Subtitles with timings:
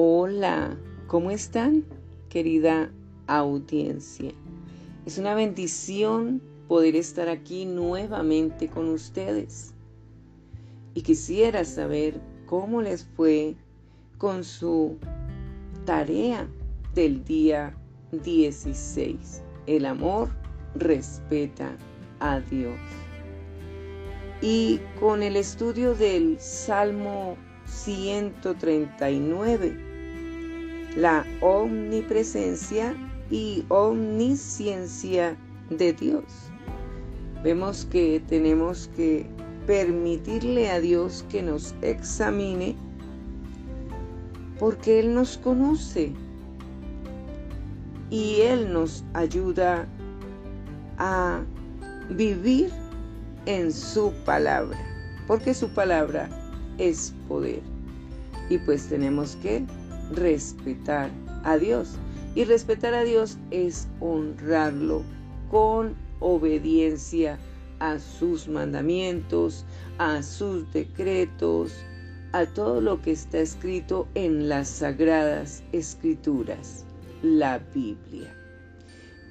[0.00, 1.84] Hola, ¿cómo están,
[2.28, 2.88] querida
[3.26, 4.30] audiencia?
[5.06, 9.74] Es una bendición poder estar aquí nuevamente con ustedes.
[10.94, 13.56] Y quisiera saber cómo les fue
[14.18, 14.98] con su
[15.84, 16.48] tarea
[16.94, 17.76] del día
[18.12, 19.42] 16.
[19.66, 20.28] El amor
[20.76, 21.76] respeta
[22.20, 22.78] a Dios.
[24.42, 29.87] Y con el estudio del Salmo 139
[30.98, 32.92] la omnipresencia
[33.30, 35.36] y omnisciencia
[35.70, 36.24] de Dios.
[37.44, 39.24] Vemos que tenemos que
[39.64, 42.74] permitirle a Dios que nos examine
[44.58, 46.12] porque Él nos conoce
[48.10, 49.86] y Él nos ayuda
[50.98, 51.42] a
[52.10, 52.70] vivir
[53.46, 54.76] en su palabra,
[55.28, 56.28] porque su palabra
[56.78, 57.60] es poder.
[58.50, 59.64] Y pues tenemos que
[60.12, 61.10] respetar
[61.44, 61.98] a Dios.
[62.34, 65.02] Y respetar a Dios es honrarlo
[65.50, 67.38] con obediencia
[67.80, 69.64] a sus mandamientos,
[69.98, 71.72] a sus decretos,
[72.32, 76.84] a todo lo que está escrito en las sagradas escrituras,
[77.22, 78.34] la Biblia.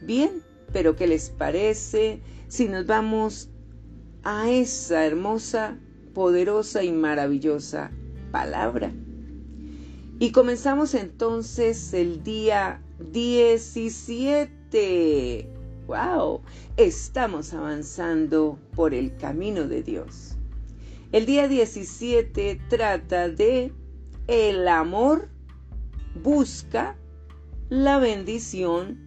[0.01, 0.41] Bien,
[0.73, 3.49] pero ¿qué les parece si nos vamos
[4.23, 5.77] a esa hermosa,
[6.13, 7.91] poderosa y maravillosa
[8.31, 8.91] palabra?
[10.19, 15.47] Y comenzamos entonces el día 17.
[15.85, 16.41] ¡Wow!
[16.75, 20.35] Estamos avanzando por el camino de Dios.
[21.11, 23.71] El día 17 trata de
[24.25, 25.29] el amor
[26.23, 26.97] busca
[27.69, 28.97] la bendición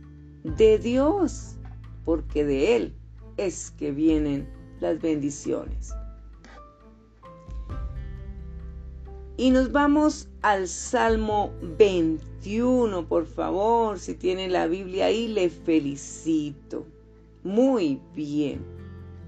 [0.45, 1.57] de Dios,
[2.05, 2.95] porque de Él
[3.37, 5.93] es que vienen las bendiciones.
[9.41, 13.99] Y nos vamos al Salmo 21, por favor.
[13.99, 16.87] Si tiene la Biblia ahí, le felicito.
[17.43, 18.61] Muy bien.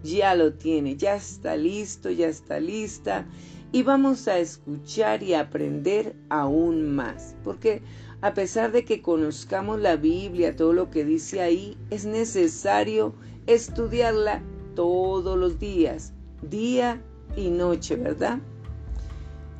[0.02, 3.26] Ya lo tiene, ya está listo, ya está lista.
[3.72, 7.34] Y vamos a escuchar y aprender aún más.
[7.42, 7.80] Porque
[8.20, 13.14] a pesar de que conozcamos la Biblia, todo lo que dice ahí, es necesario
[13.46, 14.42] estudiarla
[14.74, 16.12] todos los días,
[16.42, 17.02] día
[17.34, 18.40] y noche, ¿verdad?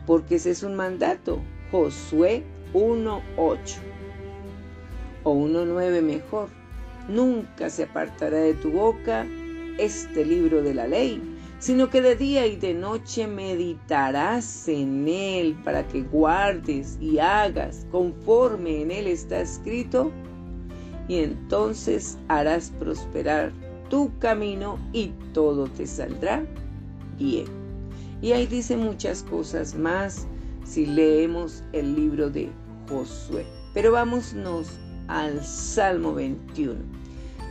[0.07, 1.41] Porque ese es un mandato.
[1.71, 2.43] Josué
[2.75, 3.59] 1.8
[5.25, 6.49] o 1.9 mejor.
[7.09, 9.27] Nunca se apartará de tu boca
[9.79, 11.21] este libro de la ley,
[11.59, 17.87] sino que de día y de noche meditarás en él para que guardes y hagas
[17.91, 20.11] conforme en él está escrito,
[21.09, 23.53] y entonces harás prosperar
[23.91, 26.45] tu camino y todo te saldrá
[27.19, 27.62] bien.
[28.23, 30.29] Y ahí dice muchas cosas más
[30.65, 32.51] si leemos el libro de
[32.89, 33.45] Josué.
[33.75, 34.69] Pero vámonos
[35.09, 36.77] al Salmo 21.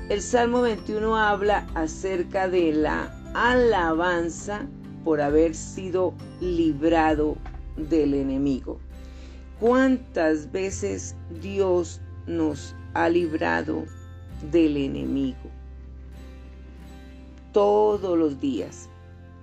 [0.08, 4.66] El Salmo 21 habla acerca de la alabanza
[5.04, 7.36] por haber sido librado
[7.76, 8.80] del enemigo.
[9.60, 13.84] ¿Cuántas veces Dios nos ha librado
[14.52, 15.38] del enemigo?
[17.52, 18.88] Todos los días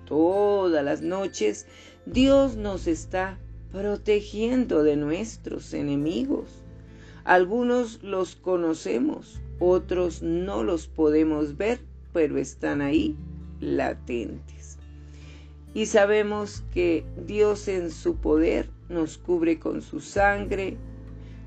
[0.09, 1.67] todas las noches,
[2.07, 3.37] Dios nos está
[3.71, 6.63] protegiendo de nuestros enemigos.
[7.23, 11.79] Algunos los conocemos, otros no los podemos ver,
[12.11, 13.15] pero están ahí
[13.59, 14.79] latentes.
[15.75, 20.75] Y sabemos que Dios en su poder nos cubre con su sangre,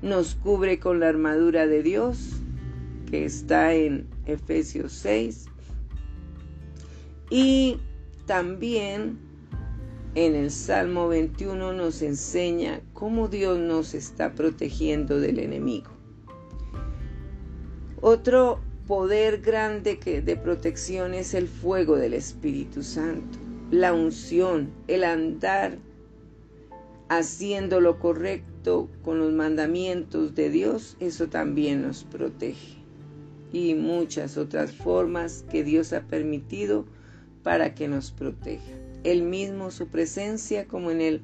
[0.01, 2.29] nos cubre con la armadura de Dios,
[3.11, 5.47] que está en Efesios 6,
[7.29, 7.77] y
[8.25, 9.19] también
[10.15, 15.89] en el Salmo 21 nos enseña cómo Dios nos está protegiendo del enemigo.
[17.99, 23.39] Otro poder grande que de protección es el fuego del Espíritu Santo,
[23.71, 25.77] la unción, el andar
[27.09, 32.77] haciendo lo correcto con los mandamientos de Dios, eso también nos protege.
[33.51, 36.85] Y muchas otras formas que Dios ha permitido
[37.43, 38.71] para que nos proteja.
[39.03, 41.21] Él mismo, su presencia, como en el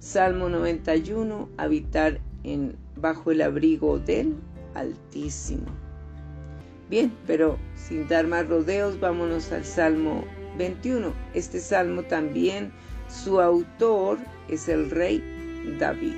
[0.00, 4.34] Salmo 91, habitar en, bajo el abrigo del
[4.74, 5.66] Altísimo.
[6.88, 10.24] Bien, pero sin dar más rodeos, vámonos al Salmo
[10.56, 11.12] 21.
[11.34, 12.72] Este salmo también,
[13.08, 14.18] su autor
[14.48, 15.22] es el rey
[15.78, 16.14] David.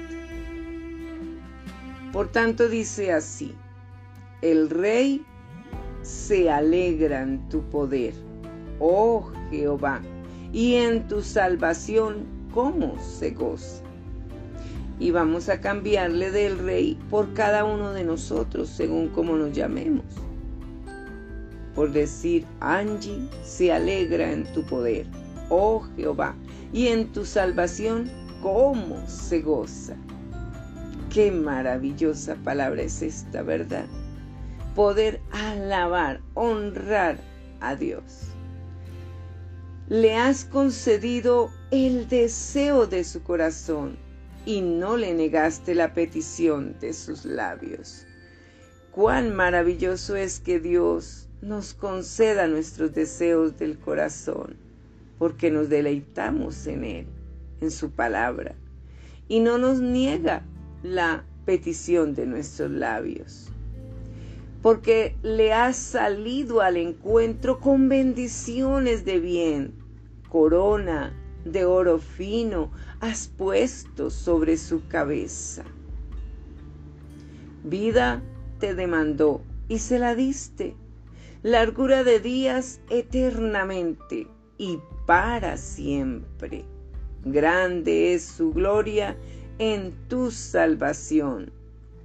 [2.13, 3.55] Por tanto dice así,
[4.43, 5.25] el rey
[6.03, 8.30] se alegra en tu poder
[8.81, 10.01] oh Jehová,
[10.53, 13.83] y en tu salvación cómo se goza.
[14.99, 20.05] y vamos a cambiarle del rey por cada uno de nosotros según como nos llamemos.
[21.75, 25.07] Por decir, Angie se alegra en tu poder,
[25.49, 26.35] oh Jehová,
[26.73, 28.11] y en tu salvación,
[28.43, 29.97] cómo se goza.
[31.13, 33.87] Qué maravillosa palabra es esta, ¿verdad?
[34.75, 37.19] Poder alabar, honrar
[37.61, 38.30] a Dios.
[39.91, 43.97] Le has concedido el deseo de su corazón
[44.47, 48.07] y no le negaste la petición de sus labios.
[48.93, 54.55] Cuán maravilloso es que Dios nos conceda nuestros deseos del corazón,
[55.19, 57.07] porque nos deleitamos en Él,
[57.61, 58.55] en su palabra,
[59.27, 60.47] y no nos niega
[60.85, 63.51] la petición de nuestros labios,
[64.63, 69.80] porque le has salido al encuentro con bendiciones de bien,
[70.31, 71.13] corona
[71.45, 75.65] de oro fino has puesto sobre su cabeza.
[77.65, 78.23] Vida
[78.59, 80.75] te demandó y se la diste,
[81.43, 86.65] largura de días eternamente y para siempre.
[87.25, 89.17] Grande es su gloria
[89.59, 91.53] en tu salvación.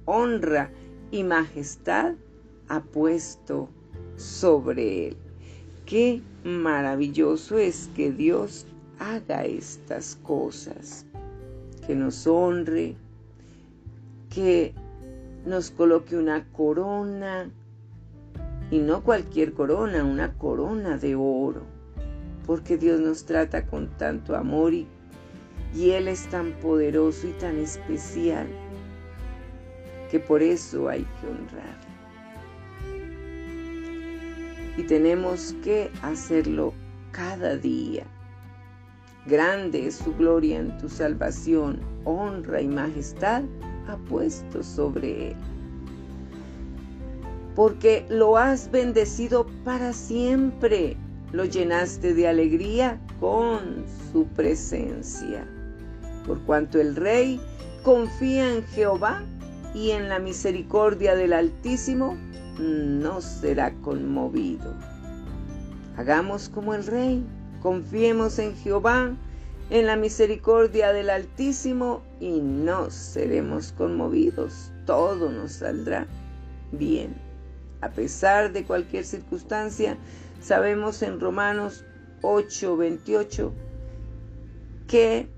[0.04, 0.70] Honra
[1.10, 2.14] y majestad
[2.68, 3.68] ha puesto
[4.16, 5.16] sobre él.
[5.84, 8.66] Qué maravilloso es que Dios
[9.00, 11.04] haga estas cosas,
[11.86, 12.94] que nos honre,
[14.32, 14.72] que
[15.44, 17.50] nos coloque una corona,
[18.70, 21.62] y no cualquier corona, una corona de oro,
[22.46, 24.86] porque Dios nos trata con tanto amor y,
[25.74, 28.46] y Él es tan poderoso y tan especial,
[30.10, 31.85] que por eso hay que honrarlo.
[34.76, 36.74] Y tenemos que hacerlo
[37.12, 38.06] cada día
[39.26, 43.42] Grande es su gloria en tu salvación, honra y majestad
[43.88, 45.36] ha puesto sobre él.
[47.56, 50.96] Porque lo has bendecido para siempre,
[51.32, 55.44] lo llenaste de alegría con su presencia.
[56.24, 57.40] Por cuanto el rey
[57.82, 59.24] confía en Jehová
[59.74, 62.16] y en la misericordia del Altísimo,
[62.58, 64.74] no será conmovido.
[65.96, 67.24] Hagamos como el rey
[67.66, 69.16] Confiemos en Jehová,
[69.70, 74.70] en la misericordia del Altísimo y no seremos conmovidos.
[74.84, 76.06] Todo nos saldrá
[76.70, 77.16] bien.
[77.80, 79.96] A pesar de cualquier circunstancia,
[80.40, 81.84] sabemos en Romanos
[82.22, 83.52] 8:28
[84.86, 85.28] que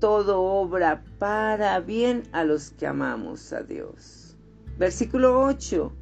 [0.00, 4.36] todo obra para bien a los que amamos a Dios.
[4.78, 5.92] Versículo 8.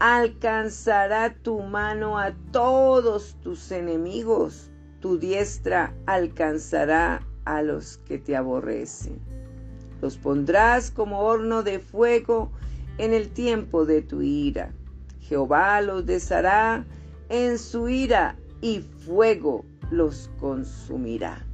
[0.00, 4.70] Alcanzará tu mano a todos tus enemigos
[5.00, 9.18] tu diestra alcanzará a los que te aborrecen.
[10.00, 12.50] Los pondrás como horno de fuego
[12.98, 14.72] en el tiempo de tu ira.
[15.20, 16.86] Jehová los deshará
[17.28, 21.46] en su ira y fuego los consumirá.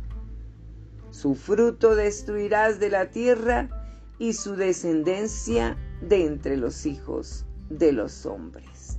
[1.11, 3.69] Su fruto destruirás de la tierra
[4.19, 8.99] y su descendencia de entre los hijos de los hombres.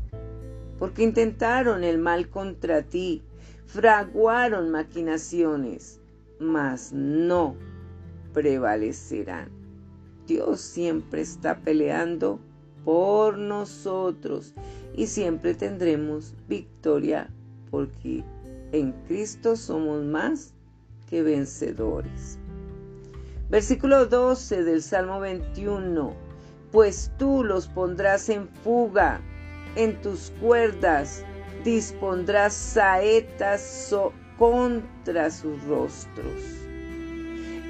[0.79, 3.23] Porque intentaron el mal contra ti
[3.67, 5.99] fraguaron maquinaciones,
[6.39, 7.55] mas no
[8.33, 9.49] prevalecerán.
[10.25, 12.39] Dios siempre está peleando
[12.83, 14.53] por nosotros
[14.95, 17.29] y siempre tendremos victoria
[17.69, 18.23] porque
[18.71, 20.53] en Cristo somos más
[21.09, 22.39] que vencedores.
[23.49, 26.26] Versículo 12 del Salmo 21.
[26.71, 29.21] Pues tú los pondrás en fuga
[29.75, 31.23] en tus cuerdas
[31.63, 33.93] dispondrás saetas
[34.37, 36.41] contra sus rostros.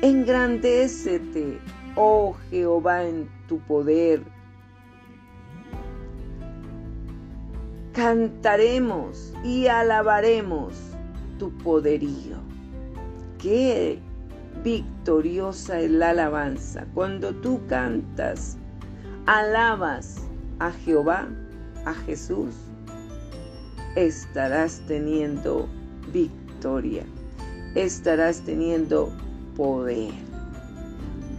[0.02, 1.58] Engrandécete,
[1.96, 4.22] oh Jehová, en tu poder.
[7.94, 10.76] Cantaremos y alabaremos
[11.40, 12.38] tu poderío.
[13.40, 14.00] Qué
[14.64, 16.86] victoriosa es la alabanza.
[16.94, 18.58] Cuando tú cantas,
[19.28, 20.22] alabas
[20.60, 21.28] a Jehová,
[21.86, 22.56] a Jesús,
[23.96, 25.68] estarás teniendo
[26.14, 27.04] victoria,
[27.76, 29.12] estarás teniendo
[29.58, 30.14] poder,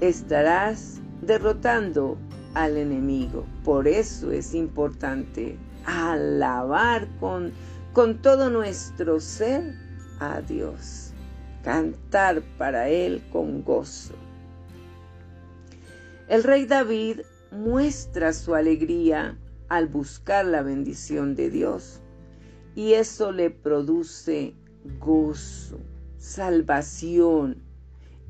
[0.00, 2.18] estarás derrotando
[2.52, 3.46] al enemigo.
[3.64, 7.52] Por eso es importante alabar con,
[7.94, 9.74] con todo nuestro ser
[10.20, 11.14] a Dios,
[11.64, 14.14] cantar para Él con gozo.
[16.28, 19.38] El rey David muestra su alegría
[19.68, 22.00] al buscar la bendición de Dios.
[22.74, 24.54] Y eso le produce
[25.00, 25.78] gozo,
[26.18, 27.62] salvación,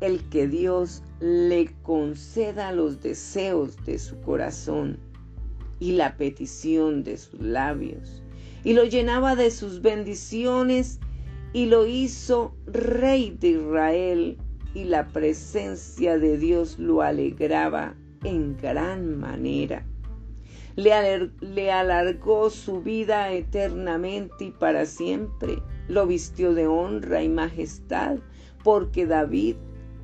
[0.00, 4.98] el que Dios le conceda los deseos de su corazón
[5.80, 8.22] y la petición de sus labios,
[8.64, 10.98] y lo llenaba de sus bendiciones
[11.52, 14.38] y lo hizo rey de Israel,
[14.74, 17.94] y la presencia de Dios lo alegraba
[18.24, 19.84] en gran manera.
[20.76, 25.58] Le, alargó su vida eternamente y para siempre.
[25.88, 28.18] Lo vistió de honra y majestad,
[28.62, 29.56] porque David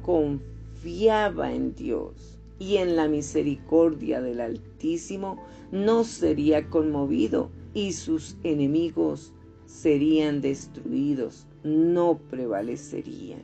[0.02, 9.32] confiaba en Dios y en la misericordia del Altísimo no sería conmovido y sus enemigos
[9.66, 13.42] serían destruidos, no prevalecerían.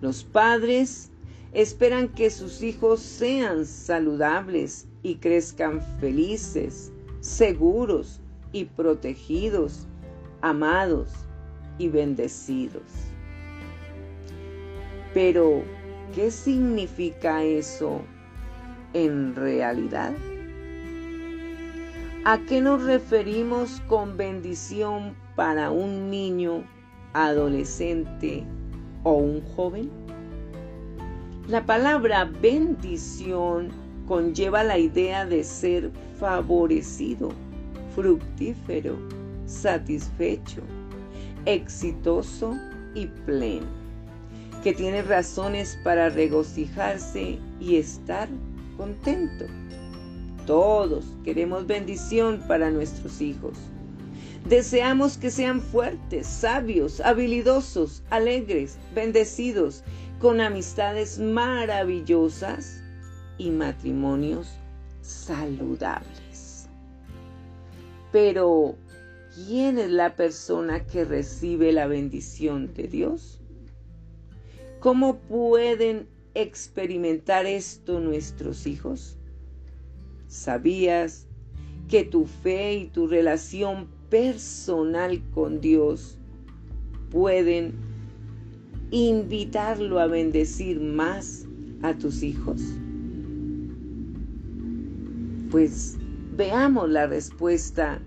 [0.00, 1.09] Los padres
[1.52, 8.20] esperan que sus hijos sean saludables y crezcan felices, seguros
[8.52, 9.86] y protegidos,
[10.42, 11.10] amados
[11.78, 12.82] y bendecidos.
[15.12, 15.62] Pero,
[16.14, 18.00] ¿qué significa eso
[18.92, 20.12] en realidad?
[22.24, 26.64] ¿A qué nos referimos con bendición para un niño,
[27.12, 28.44] adolescente
[29.02, 29.90] o un joven?
[31.48, 33.70] La palabra bendición
[34.06, 37.30] conlleva la idea de ser favorecido,
[37.94, 38.96] fructífero,
[39.46, 40.62] satisfecho,
[41.46, 42.56] exitoso
[42.94, 43.66] y pleno,
[44.62, 48.28] que tiene razones para regocijarse y estar
[48.76, 49.46] contento.
[50.46, 53.58] Todos queremos bendición para nuestros hijos.
[54.48, 59.84] Deseamos que sean fuertes, sabios, habilidosos, alegres, bendecidos,
[60.20, 62.82] con amistades maravillosas
[63.38, 64.48] y matrimonios
[65.00, 66.68] saludables.
[68.12, 68.76] Pero,
[69.34, 73.40] ¿quién es la persona que recibe la bendición de Dios?
[74.80, 79.16] ¿Cómo pueden experimentar esto nuestros hijos?
[80.28, 81.26] ¿Sabías
[81.88, 86.18] que tu fe y tu relación personal con Dios
[87.10, 87.89] pueden
[88.90, 91.46] invitarlo a bendecir más
[91.82, 92.60] a tus hijos?
[95.50, 95.96] Pues
[96.36, 98.00] veamos la respuesta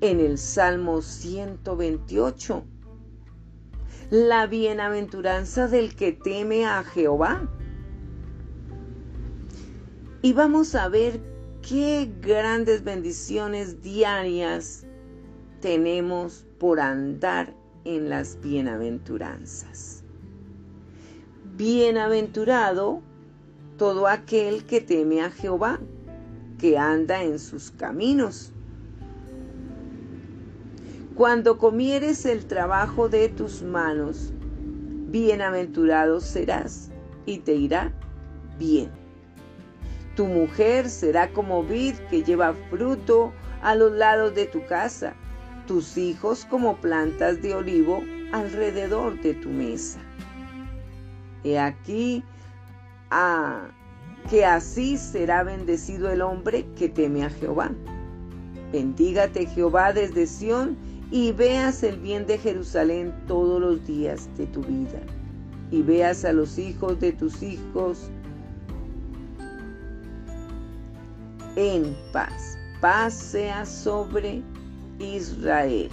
[0.00, 2.64] en el Salmo 128.
[4.10, 7.50] La bienaventuranza del que teme a Jehová
[10.22, 11.20] y vamos a ver
[11.62, 14.84] qué grandes bendiciones diarias
[15.60, 17.55] tenemos por andar
[17.86, 20.02] en las bienaventuranzas.
[21.56, 23.00] Bienaventurado
[23.78, 25.78] todo aquel que teme a Jehová,
[26.58, 28.52] que anda en sus caminos.
[31.14, 34.32] Cuando comieres el trabajo de tus manos,
[35.08, 36.90] bienaventurado serás
[37.24, 37.92] y te irá
[38.58, 38.90] bien.
[40.16, 45.14] Tu mujer será como vid que lleva fruto a los lados de tu casa,
[45.66, 50.00] tus hijos como plantas de olivo alrededor de tu mesa.
[51.44, 52.24] He aquí
[53.10, 53.68] a
[54.30, 57.70] que así será bendecido el hombre que teme a Jehová.
[58.72, 60.76] Bendígate Jehová desde Sión
[61.10, 65.00] y veas el bien de Jerusalén todos los días de tu vida.
[65.70, 68.10] Y veas a los hijos de tus hijos
[71.56, 72.58] en paz.
[72.80, 74.42] Paz sea sobre
[74.98, 75.90] Israel.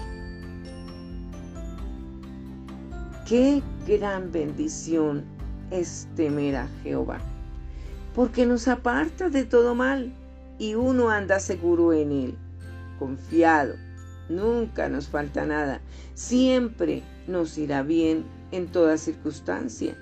[3.28, 5.24] Qué gran bendición
[5.72, 7.20] es temer a Jehová,
[8.14, 10.14] porque nos aparta de todo mal
[10.60, 12.38] y uno anda seguro en él,
[13.00, 13.76] confiado.
[14.30, 15.82] Nunca nos falta nada,
[16.14, 19.98] siempre nos irá bien en toda circunstancia.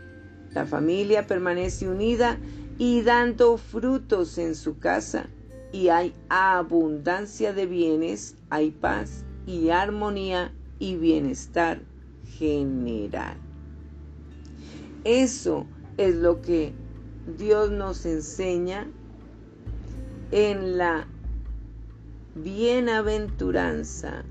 [0.51, 2.38] La familia permanece unida
[2.77, 5.27] y dando frutos en su casa
[5.72, 11.81] y hay abundancia de bienes, hay paz y armonía y bienestar
[12.38, 13.38] general.
[15.03, 15.65] Eso
[15.98, 16.74] es lo que
[17.38, 18.88] Dios nos enseña
[20.31, 21.08] en la
[22.36, 24.24] bienaventuranza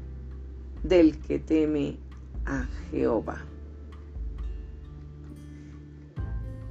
[0.83, 1.99] del que teme
[2.45, 3.45] a Jehová.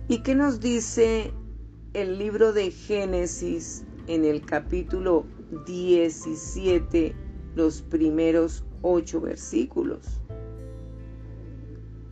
[0.08, 1.32] ¿Y qué nos dice
[1.94, 5.26] el libro de Génesis en el capítulo
[5.66, 10.20] 17 los primeros ocho versículos.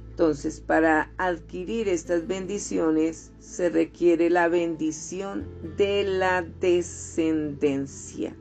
[0.10, 8.36] Entonces, para adquirir estas bendiciones se requiere la bendición de la descendencia.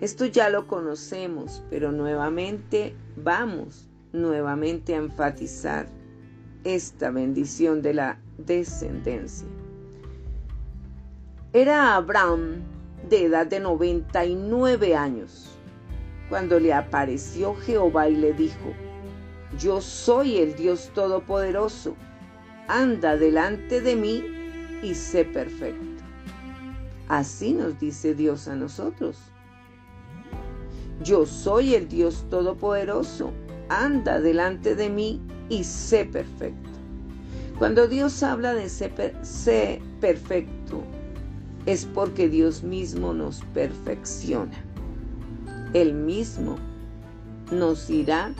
[0.00, 5.88] Esto ya lo conocemos, pero nuevamente vamos nuevamente a enfatizar
[6.64, 9.48] esta bendición de la descendencia.
[11.52, 12.62] Era Abraham
[13.08, 15.52] de edad de 99 años
[16.28, 18.72] cuando le apareció Jehová y le dijo,
[19.58, 21.94] Yo soy el Dios Todopoderoso,
[22.68, 24.24] anda delante de mí
[24.82, 26.02] y sé perfecto.
[27.08, 29.18] Así nos dice Dios a nosotros.
[31.02, 33.30] Yo soy el Dios Todopoderoso,
[33.68, 36.70] anda delante de mí y sé perfecto.
[37.58, 38.90] Cuando Dios habla de sé,
[40.00, 40.82] perfecto,
[41.66, 44.56] es porque Dios mismo nos perfecciona.
[45.74, 46.56] Él mismo
[47.50, 48.34] nos irá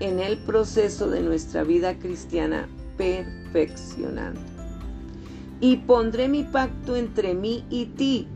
[0.00, 4.40] en el proceso de nuestra vida cristiana perfeccionando.
[5.60, 8.28] Y pondré mi pacto entre mí y ti,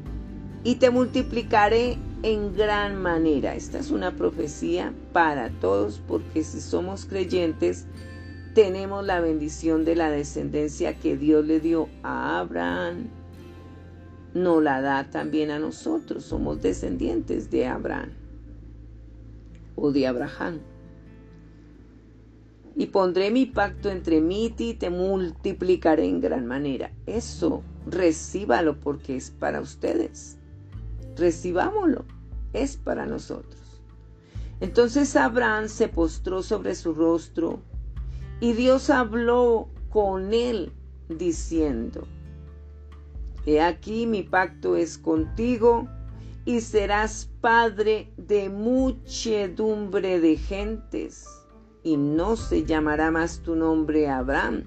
[0.65, 3.55] y te multiplicaré en gran manera.
[3.55, 7.87] Esta es una profecía para todos, porque si somos creyentes,
[8.55, 13.09] tenemos la bendición de la descendencia que Dios le dio a Abraham.
[14.39, 18.11] No la da también a nosotros, somos descendientes de Abraham
[19.75, 20.61] o de Abraham.
[22.77, 26.93] Y pondré mi pacto entre mí y ti y te multiplicaré en gran manera.
[27.07, 30.39] Eso, recíbalo porque es para ustedes.
[31.17, 32.05] Recibámoslo,
[32.53, 33.83] es para nosotros.
[34.61, 37.59] Entonces Abraham se postró sobre su rostro
[38.39, 40.71] y Dios habló con él
[41.09, 42.07] diciendo,
[43.49, 45.89] He aquí mi pacto es contigo
[46.45, 51.27] y serás padre de muchedumbre de gentes.
[51.83, 54.65] Y no se llamará más tu nombre Abraham,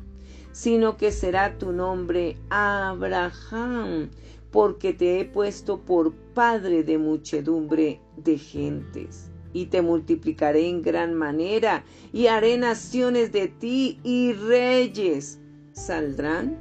[0.51, 4.09] sino que será tu nombre Abraham,
[4.49, 9.29] porque te he puesto por padre de muchedumbre de gentes.
[9.53, 15.39] Y te multiplicaré en gran manera, y haré naciones de ti, y reyes
[15.71, 16.57] saldrán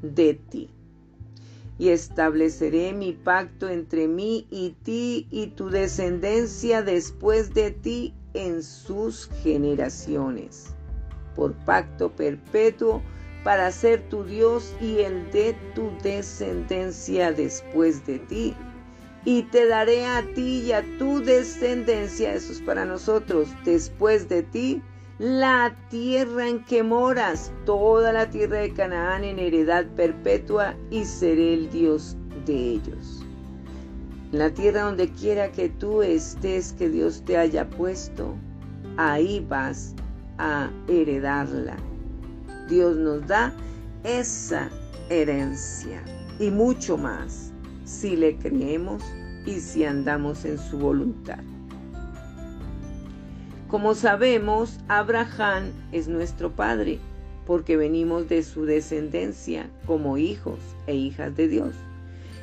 [0.00, 0.70] de ti
[1.82, 8.62] y estableceré mi pacto entre mí y ti y tu descendencia después de ti en
[8.62, 10.76] sus generaciones,
[11.34, 13.02] por pacto perpetuo
[13.42, 18.54] para ser tu Dios y el de tu descendencia después de ti.
[19.24, 24.44] Y te daré a ti y a tu descendencia, eso es para nosotros, después de
[24.44, 24.82] ti,
[25.22, 31.54] la tierra en que moras, toda la tierra de Canaán en heredad perpetua, y seré
[31.54, 33.24] el Dios de ellos.
[34.32, 38.34] La tierra donde quiera que tú estés, que Dios te haya puesto,
[38.96, 39.94] ahí vas
[40.38, 41.76] a heredarla.
[42.68, 43.54] Dios nos da
[44.02, 44.70] esa
[45.08, 46.02] herencia
[46.40, 47.52] y mucho más
[47.84, 49.04] si le creemos
[49.46, 51.51] y si andamos en su voluntad.
[53.72, 56.98] Como sabemos, Abraham es nuestro padre,
[57.46, 61.74] porque venimos de su descendencia como hijos e hijas de Dios.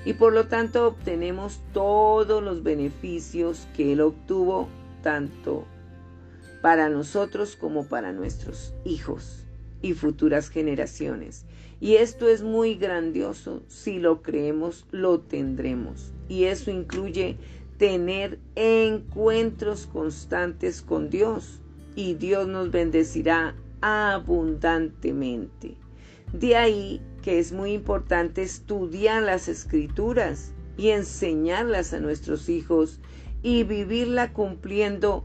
[0.06, 4.70] Y por lo tanto obtenemos todos los beneficios que Él obtuvo,
[5.04, 5.66] tanto
[6.64, 9.46] para nosotros como para nuestros hijos
[9.84, 11.46] y futuras generaciones.
[11.80, 13.62] Y esto es muy grandioso.
[13.68, 16.12] Si lo creemos, lo tendremos.
[16.28, 17.38] Y eso incluye
[17.80, 21.62] tener encuentros constantes con Dios
[21.96, 25.78] y Dios nos bendecirá abundantemente.
[26.34, 33.00] De ahí que es muy importante estudiar las escrituras y enseñarlas a nuestros hijos
[33.42, 35.24] y vivirla cumpliendo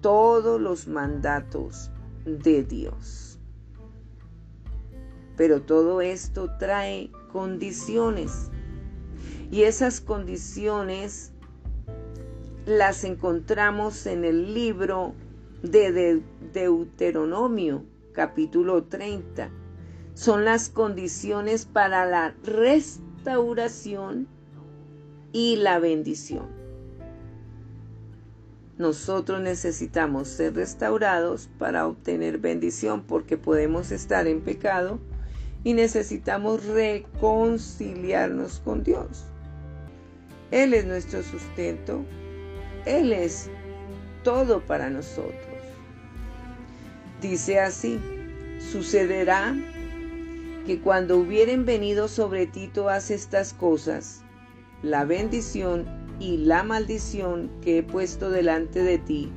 [0.00, 1.90] todos los mandatos
[2.24, 3.40] de Dios.
[5.36, 8.50] Pero todo esto trae condiciones
[9.50, 11.33] y esas condiciones
[12.66, 15.14] las encontramos en el libro
[15.62, 16.22] de
[16.52, 19.50] Deuteronomio, capítulo 30.
[20.14, 24.28] Son las condiciones para la restauración
[25.32, 26.46] y la bendición.
[28.78, 34.98] Nosotros necesitamos ser restaurados para obtener bendición porque podemos estar en pecado
[35.64, 39.26] y necesitamos reconciliarnos con Dios.
[40.50, 42.04] Él es nuestro sustento,
[42.86, 43.50] él es
[44.22, 45.34] todo para nosotros.
[47.20, 47.98] Dice así,
[48.72, 49.54] sucederá
[50.66, 54.22] que cuando hubieren venido sobre ti todas estas cosas,
[54.82, 55.86] la bendición
[56.20, 59.32] y la maldición que he puesto delante de ti,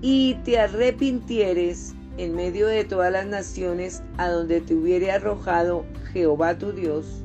[0.00, 6.58] y te arrepintieres en medio de todas las naciones a donde te hubiere arrojado Jehová
[6.58, 7.24] tu Dios,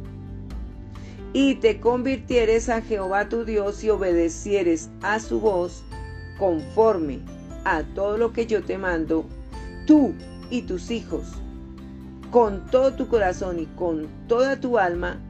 [1.33, 5.83] y te convirtieres a Jehová tu Dios y obedecieres a su voz
[6.37, 7.19] conforme
[7.65, 9.25] a todo lo que yo te mando,
[9.87, 10.13] tú
[10.49, 11.33] y tus hijos
[12.33, 15.21] con todo tu corazón y con toda tu alma,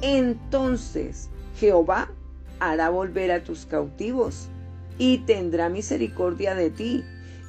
[0.00, 2.10] entonces Jehová
[2.60, 4.48] hará volver a tus cautivos
[4.96, 7.04] y tendrá misericordia de ti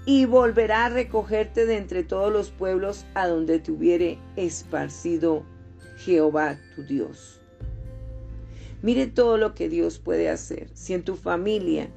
[0.06, 5.44] y volverá a recogerte de entre todos los pueblos a donde te hubiere esparcido
[5.98, 7.35] Jehová tu Dios.
[8.82, 10.70] Mire todo lo que Dios puede hacer.
[10.74, 11.90] Si en tu familia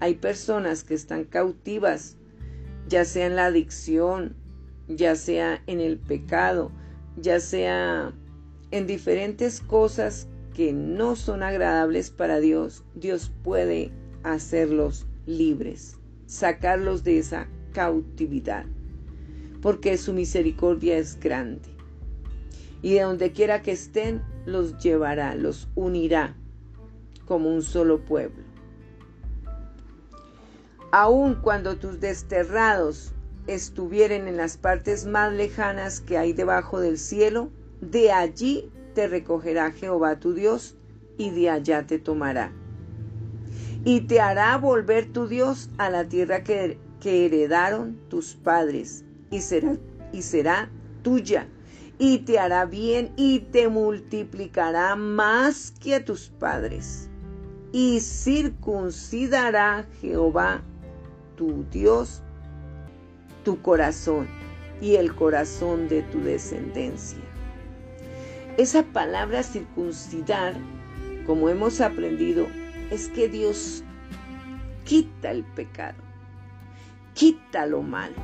[0.00, 2.16] hay personas que están cautivas,
[2.88, 4.34] ya sea en la adicción,
[4.88, 6.72] ya sea en el pecado,
[7.16, 8.12] ya sea
[8.70, 13.90] en diferentes cosas que no son agradables para Dios, Dios puede
[14.22, 18.66] hacerlos libres, sacarlos de esa cautividad,
[19.60, 21.68] porque su misericordia es grande.
[22.82, 26.34] Y de donde quiera que estén, los llevará, los unirá
[27.26, 28.42] como un solo pueblo.
[30.90, 33.12] Aun cuando tus desterrados
[33.46, 37.50] estuvieren en las partes más lejanas que hay debajo del cielo,
[37.80, 40.76] de allí te recogerá Jehová tu Dios
[41.16, 42.52] y de allá te tomará.
[43.84, 49.40] Y te hará volver tu Dios a la tierra que, que heredaron tus padres y
[49.40, 49.76] será,
[50.12, 50.70] y será
[51.02, 51.48] tuya.
[52.02, 57.08] Y te hará bien y te multiplicará más que a tus padres.
[57.70, 60.62] Y circuncidará Jehová
[61.36, 62.20] tu Dios
[63.44, 64.26] tu corazón
[64.80, 67.22] y el corazón de tu descendencia.
[68.56, 70.54] Esa palabra circuncidar,
[71.24, 72.48] como hemos aprendido,
[72.90, 73.84] es que Dios
[74.84, 76.02] quita el pecado,
[77.14, 78.16] quita lo malo,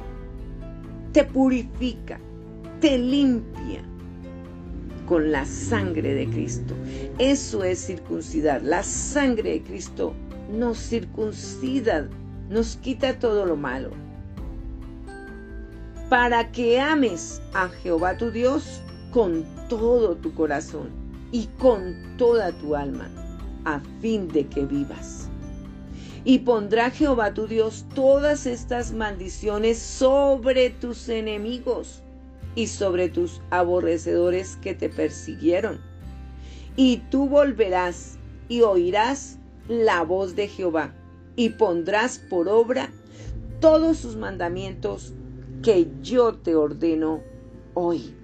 [1.13, 2.19] te purifica,
[2.81, 3.83] te limpia
[5.07, 6.75] con la sangre de Cristo.
[7.19, 8.63] Eso es circuncidar.
[8.63, 10.15] La sangre de Cristo
[10.53, 12.09] nos circuncida,
[12.49, 13.91] nos quita todo lo malo.
[16.09, 18.81] Para que ames a Jehová tu Dios
[19.13, 20.89] con todo tu corazón
[21.33, 23.11] y con toda tu alma,
[23.65, 25.29] a fin de que vivas.
[26.25, 32.03] Y pondrá Jehová tu Dios todas estas maldiciones sobre tus enemigos
[32.55, 35.81] y sobre tus aborrecedores que te persiguieron.
[36.77, 40.95] Y tú volverás y oirás la voz de Jehová
[41.37, 42.91] y pondrás por obra
[43.61, 45.13] todos sus mandamientos
[45.63, 47.21] que yo te ordeno
[47.75, 48.15] hoy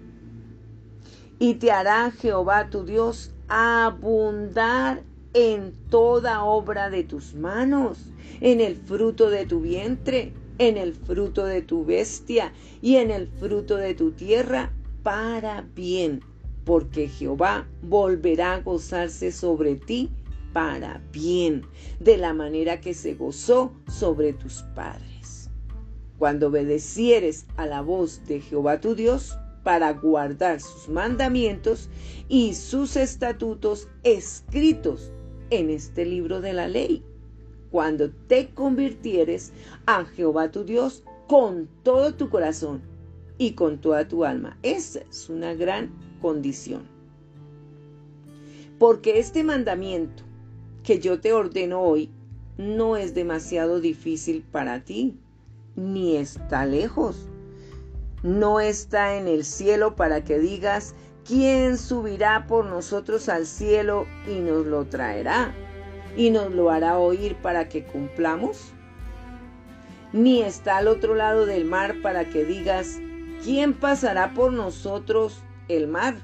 [1.39, 7.99] y te hará Jehová tu Dios abundar en toda obra de tus manos,
[8.41, 13.29] en el fruto de tu vientre, en el fruto de tu bestia y en el
[13.29, 16.21] fruto de tu tierra, para bien,
[16.65, 20.11] porque Jehová volverá a gozarse sobre ti
[20.53, 21.63] para bien,
[22.01, 25.51] de la manera que se gozó sobre tus padres.
[26.19, 31.89] Cuando obedecieres a la voz de Jehová tu Dios, para guardar sus mandamientos
[32.29, 35.11] y sus estatutos escritos
[35.51, 37.03] en este libro de la ley.
[37.75, 39.53] Cuando te convirtieres
[39.87, 42.83] a Jehová tu Dios con todo tu corazón
[43.37, 44.57] y con toda tu alma.
[44.63, 45.91] Esa es una gran
[46.23, 46.85] condición.
[48.79, 50.23] Porque este mandamiento
[50.85, 52.11] que yo te ordeno hoy
[52.59, 55.19] no es demasiado difícil para ti,
[55.75, 57.29] ni está lejos
[58.23, 60.95] no está en el cielo para que digas,
[61.27, 65.53] ¿quién subirá por nosotros al cielo y nos lo traerá?
[66.17, 68.73] ¿Y nos lo hará oír para que cumplamos?
[70.13, 73.01] Ni está al otro lado del mar para que digas,
[73.43, 76.15] ¿quién pasará por nosotros el mar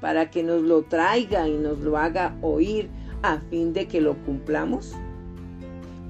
[0.00, 2.88] para que nos lo traiga y nos lo haga oír
[3.22, 4.94] a fin de que lo cumplamos?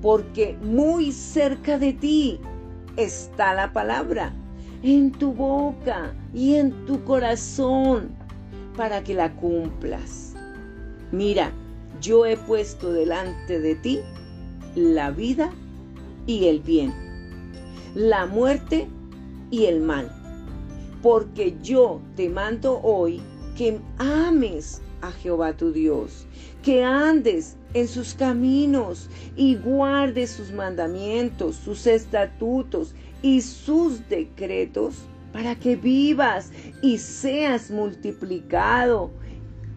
[0.01, 2.41] Porque muy cerca de ti
[2.97, 4.33] está la palabra
[4.85, 8.11] en tu boca y en tu corazón
[8.77, 10.35] para que la cumplas.
[11.11, 11.51] Mira,
[12.05, 14.01] yo he puesto delante de ti
[14.75, 15.51] la vida
[16.27, 16.93] y el bien,
[17.95, 18.87] la muerte
[19.51, 20.11] y el mal,
[21.03, 23.23] porque yo te mando hoy
[23.57, 26.27] que ames a Jehová tu Dios,
[26.63, 34.97] que andes en sus caminos y guardes sus mandamientos, sus estatutos y sus decretos
[35.33, 36.51] para que vivas
[36.83, 39.11] y seas multiplicado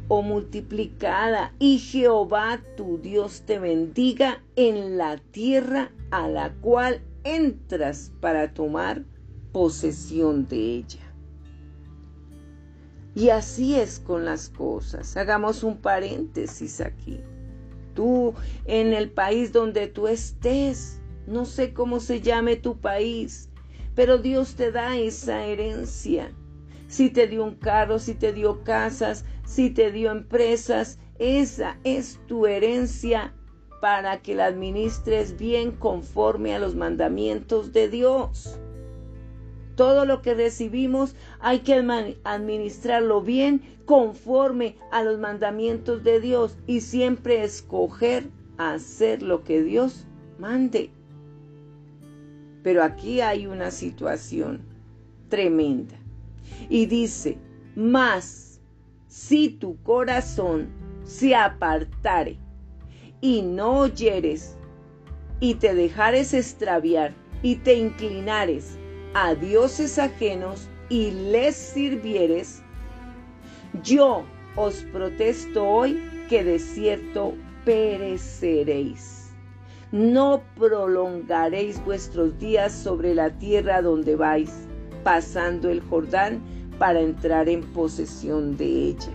[0.08, 8.12] o multiplicada y Jehová tu Dios te bendiga en la tierra a la cual entras
[8.22, 9.04] para tomar
[9.52, 11.08] posesión de ella.
[13.16, 15.18] Y así es con las cosas.
[15.18, 17.20] Hagamos un paréntesis aquí.
[17.96, 23.50] Tú en el país donde tú estés, no sé cómo se llame tu país,
[23.96, 26.32] pero Dios te da esa herencia.
[26.88, 31.00] Si te dio un carro, si te dio casas, si te dio empresas.
[31.20, 33.34] Esa es tu herencia
[33.82, 38.60] para que la administres bien conforme a los mandamientos de Dios.
[39.76, 41.74] Todo lo que recibimos hay que
[42.24, 50.06] administrarlo bien conforme a los mandamientos de Dios y siempre escoger hacer lo que Dios
[50.40, 50.90] mande.
[52.64, 54.62] Pero aquí hay una situación
[55.30, 55.97] tremenda.
[56.70, 57.38] Y dice,
[57.76, 58.60] más
[59.08, 60.70] si tu corazón
[61.04, 62.38] se apartare
[63.22, 64.58] y no oyeres
[65.40, 68.78] y te dejares extraviar y te inclinares
[69.14, 72.62] a dioses ajenos y les sirvieres,
[73.84, 74.24] yo
[74.56, 77.34] os protesto hoy que de cierto
[77.64, 79.32] pereceréis.
[79.92, 84.67] No prolongaréis vuestros días sobre la tierra donde vais,
[85.08, 86.42] pasando el Jordán
[86.80, 89.14] para entrar en posesión de ella.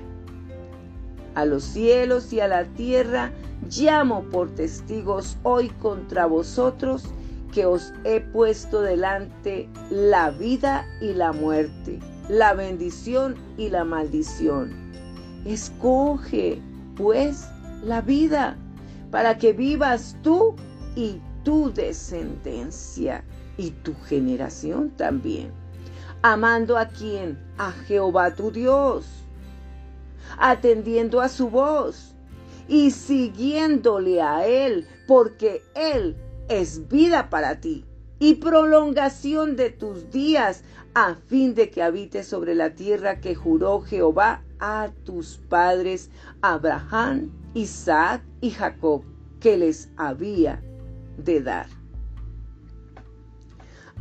[1.35, 3.31] A los cielos y a la tierra
[3.69, 7.05] llamo por testigos hoy contra vosotros
[7.53, 11.99] que os he puesto delante la vida y la muerte,
[12.31, 14.73] la bendición y la maldición.
[15.45, 16.59] Escoge,
[16.97, 17.47] pues,
[17.85, 18.57] la vida
[19.11, 20.55] para que vivas tú
[20.97, 23.23] y tu descendencia
[23.59, 25.62] y tu generación también.
[26.25, 27.37] Amando a quién?
[27.59, 29.05] A Jehová tu Dios,
[30.39, 32.15] atendiendo a su voz
[32.69, 36.17] y siguiéndole a Él, porque Él
[36.49, 37.85] es vida para ti
[38.21, 40.63] y prolongación de tus días,
[40.95, 46.09] a fin de que habites sobre la tierra que juró Jehová a tus padres,
[46.41, 49.03] Abraham, Isaac y Jacob,
[49.41, 50.63] que les había
[51.17, 51.82] de dar.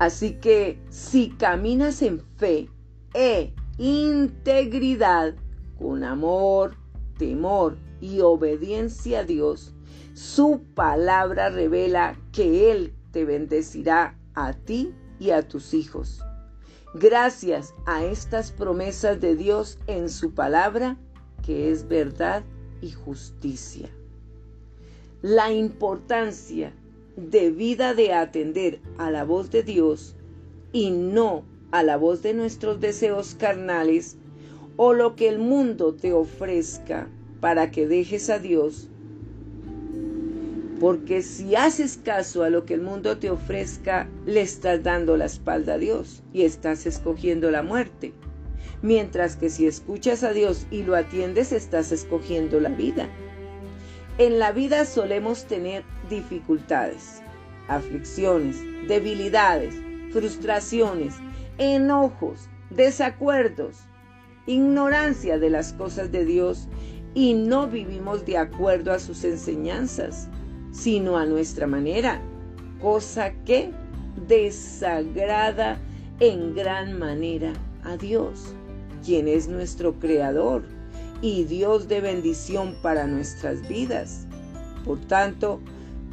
[0.01, 2.67] Así que si caminas en fe
[3.13, 5.35] e integridad,
[5.77, 6.75] con amor,
[7.19, 9.75] temor y obediencia a Dios,
[10.15, 16.19] su palabra revela que Él te bendecirá a ti y a tus hijos.
[16.95, 20.97] Gracias a estas promesas de Dios en su palabra,
[21.45, 22.41] que es verdad
[22.81, 23.87] y justicia.
[25.21, 26.73] La importancia
[27.29, 30.15] debida de atender a la voz de Dios
[30.71, 34.17] y no a la voz de nuestros deseos carnales
[34.77, 37.07] o lo que el mundo te ofrezca
[37.39, 38.89] para que dejes a Dios
[40.81, 45.25] porque si haces caso a lo que el mundo te ofrezca, le estás dando la
[45.25, 48.13] espalda a Dios y estás escogiendo la muerte.
[48.81, 53.07] Mientras que si escuchas a Dios y lo atiendes, estás escogiendo la vida.
[54.21, 57.23] En la vida solemos tener dificultades,
[57.67, 59.73] aflicciones, debilidades,
[60.11, 61.15] frustraciones,
[61.57, 63.79] enojos, desacuerdos,
[64.45, 66.67] ignorancia de las cosas de Dios
[67.15, 70.29] y no vivimos de acuerdo a sus enseñanzas
[70.71, 72.21] sino a nuestra manera,
[72.79, 73.71] cosa que
[74.27, 75.79] desagrada
[76.19, 77.53] en gran manera
[77.83, 78.53] a Dios,
[79.03, 80.61] quien es nuestro Creador
[81.21, 84.27] y Dios de bendición para nuestras vidas.
[84.85, 85.59] Por tanto,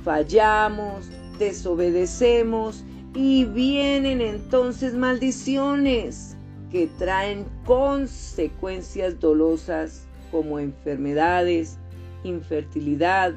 [0.04, 6.36] fallamos, desobedecemos y vienen entonces maldiciones
[6.70, 11.78] que traen consecuencias dolosas como enfermedades,
[12.24, 13.34] infertilidad,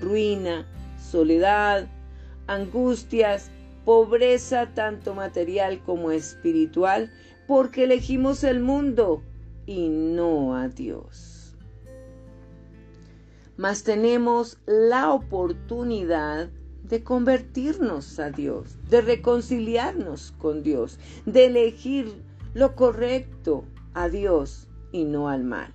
[0.00, 0.66] ruina,
[0.98, 1.86] soledad,
[2.46, 3.50] angustias,
[3.84, 7.12] pobreza tanto material como espiritual,
[7.46, 9.22] porque elegimos el mundo
[9.66, 11.56] y no a Dios.
[13.56, 16.48] Mas tenemos la oportunidad
[16.84, 22.22] de convertirnos a Dios, de reconciliarnos con Dios, de elegir
[22.54, 25.74] lo correcto a Dios y no al mal,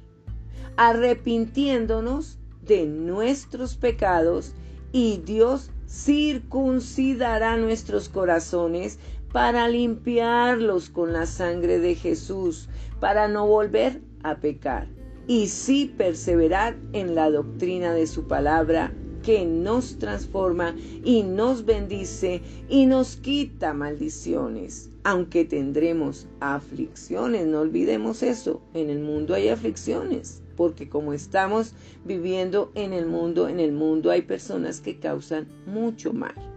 [0.77, 4.53] arrepintiéndonos de nuestros pecados
[4.91, 8.99] y Dios circuncidará nuestros corazones
[9.31, 12.67] para limpiarlos con la sangre de Jesús,
[12.99, 14.87] para no volver a pecar
[15.27, 18.91] y sí perseverar en la doctrina de su palabra
[19.23, 24.89] que nos transforma y nos bendice y nos quita maldiciones.
[25.03, 31.73] Aunque tendremos aflicciones, no olvidemos eso, en el mundo hay aflicciones, porque como estamos
[32.05, 36.50] viviendo en el mundo, en el mundo hay personas que causan mucho mal.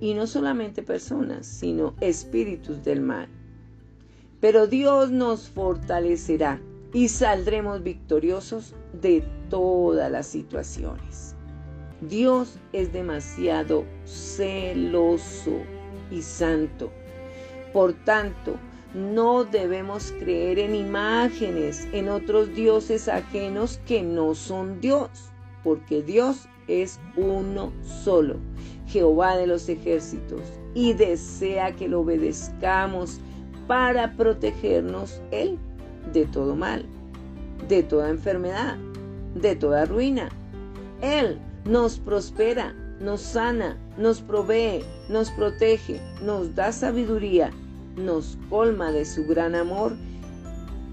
[0.00, 3.28] Y no solamente personas, sino espíritus del mal.
[4.40, 6.60] Pero Dios nos fortalecerá
[6.92, 11.36] y saldremos victoriosos de todas las situaciones.
[12.00, 15.58] Dios es demasiado celoso
[16.10, 16.90] y santo.
[17.72, 18.56] Por tanto,
[18.94, 25.10] no debemos creer en imágenes, en otros dioses ajenos que no son Dios,
[25.62, 28.36] porque Dios es uno solo,
[28.86, 30.40] Jehová de los ejércitos,
[30.74, 33.18] y desea que lo obedezcamos
[33.66, 35.58] para protegernos Él
[36.12, 36.84] de todo mal,
[37.68, 38.76] de toda enfermedad,
[39.34, 40.28] de toda ruina.
[41.02, 47.50] Él nos prospera, nos sana, nos provee, nos protege, nos da sabiduría
[47.96, 49.96] nos colma de su gran amor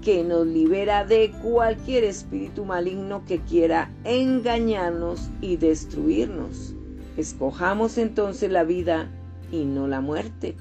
[0.08, 6.74] que nos libera de cualquier espíritu maligno que quiera engañarnos y destruirnos.
[7.18, 9.10] Escojamos entonces la vida
[9.52, 10.56] y no la muerte,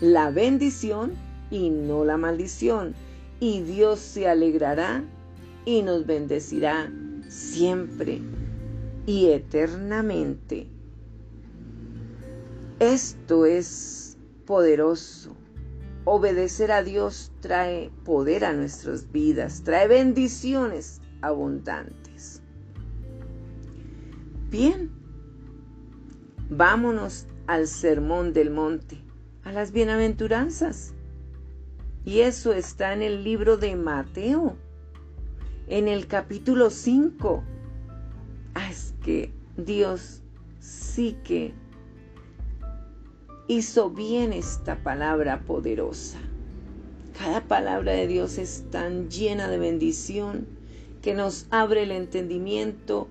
[0.00, 1.12] la bendición
[1.50, 2.94] y no la maldición,
[3.38, 5.04] y Dios se alegrará
[5.66, 6.90] y nos bendecirá
[7.28, 8.22] siempre
[9.04, 10.68] y eternamente.
[12.78, 14.16] Esto es
[14.46, 15.29] poderoso
[16.12, 22.42] Obedecer a Dios trae poder a nuestras vidas, trae bendiciones abundantes.
[24.50, 24.90] Bien,
[26.48, 29.00] vámonos al sermón del monte,
[29.44, 30.94] a las bienaventuranzas.
[32.04, 34.56] Y eso está en el libro de Mateo,
[35.68, 37.44] en el capítulo 5.
[38.54, 40.22] Ah, es que Dios
[40.58, 41.54] sí que
[43.50, 46.20] hizo bien esta palabra poderosa.
[47.18, 50.46] Cada palabra de Dios es tan llena de bendición
[51.02, 53.08] que nos abre el entendimiento,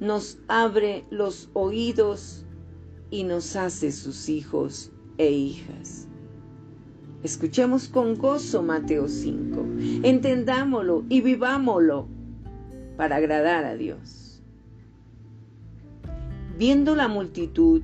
[0.00, 2.44] nos abre los oídos
[3.12, 6.08] y nos hace sus hijos e hijas.
[7.22, 9.66] Escuchemos con gozo Mateo 5,
[10.02, 12.08] entendámoslo y vivámoslo
[12.96, 14.42] para agradar a Dios.
[16.58, 17.82] Viendo la multitud,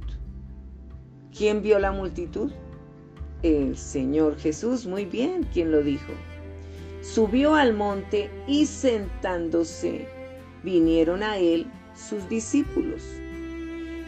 [1.37, 2.53] ¿Quién vio la multitud?
[3.43, 6.13] El Señor Jesús, muy bien, ¿quién lo dijo?
[7.01, 10.07] Subió al monte y sentándose,
[10.63, 13.03] vinieron a él sus discípulos.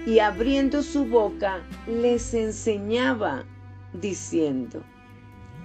[0.07, 3.47] Y abriendo su boca, les enseñaba,
[3.95, 4.83] diciendo,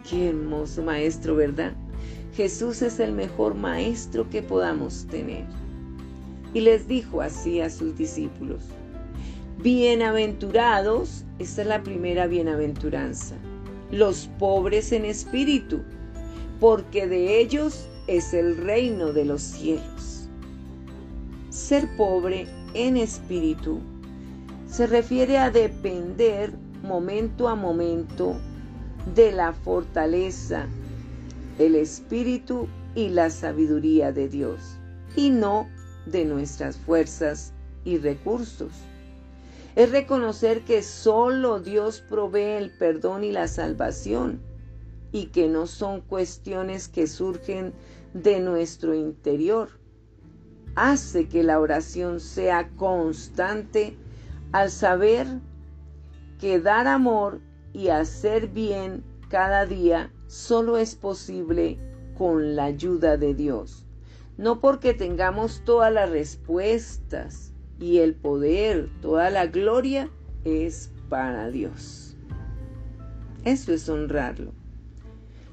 [0.10, 1.74] qué hermoso maestro, ¿verdad?
[2.36, 5.43] Jesús es el mejor maestro que podamos tener.
[6.54, 8.63] Y les dijo así a sus discípulos,
[9.62, 13.36] Bienaventurados, esta es la primera bienaventuranza,
[13.91, 15.82] los pobres en espíritu,
[16.62, 20.30] porque de ellos es el reino de los cielos.
[21.50, 23.82] Ser pobre en espíritu
[24.65, 28.38] se refiere a depender momento a momento
[29.13, 30.67] de la fortaleza,
[31.58, 34.78] el espíritu y la sabiduría de Dios,
[35.17, 35.67] y no
[36.06, 37.52] de nuestras fuerzas
[37.84, 38.72] y recursos
[39.80, 44.42] es reconocer que solo Dios provee el perdón y la salvación
[45.13, 47.72] y que no son cuestiones que surgen
[48.13, 49.70] de nuestro interior.
[50.76, 53.96] Hace que la oración sea constante
[54.52, 55.28] al saber
[56.42, 57.39] que dar amor
[57.72, 61.80] y hacer bien cada día solo es posible
[62.18, 63.86] con la ayuda de Dios.
[64.36, 67.49] No porque tengamos todas las respuestas,
[67.80, 70.10] y el poder, toda la gloria
[70.44, 72.15] es para Dios.
[73.46, 74.52] Eso es honrarlo.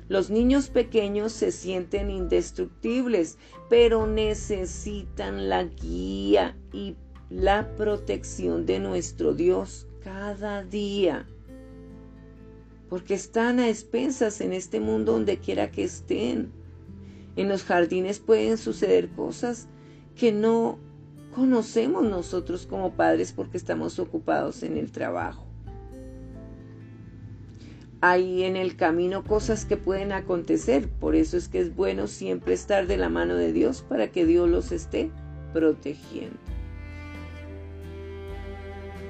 [0.08, 6.96] Los niños pequeños se sienten indestructibles, pero necesitan la guía y
[7.28, 11.26] la protección de nuestro Dios cada día.
[12.88, 16.52] Porque están a expensas en este mundo donde quiera que estén.
[17.34, 19.66] En los jardines pueden suceder cosas
[20.14, 20.78] que no
[21.36, 25.44] conocemos nosotros como padres porque estamos ocupados en el trabajo.
[28.00, 32.54] Hay en el camino cosas que pueden acontecer, por eso es que es bueno siempre
[32.54, 35.10] estar de la mano de Dios para que Dios los esté
[35.52, 36.38] protegiendo.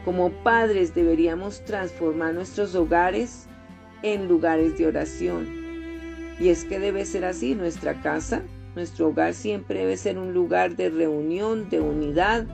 [0.04, 3.46] Como padres deberíamos transformar nuestros hogares
[4.02, 5.46] en lugares de oración.
[6.40, 8.42] Y es que debe ser así, nuestra casa
[8.76, 12.44] nuestro hogar siempre debe ser un lugar de reunión, de unidad,